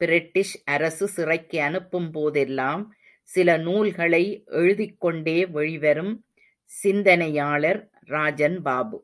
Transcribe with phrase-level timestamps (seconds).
[0.00, 2.82] British அரசு சிறைக்கு அனுப்பும் போதெல்லாம்,
[3.28, 4.22] சில நூல்களை
[4.54, 6.14] எழுதிக் கொண்டே வெளிவரும்
[6.70, 7.80] சிந்தனையாளர்
[8.08, 8.98] ராஜன் பாபு!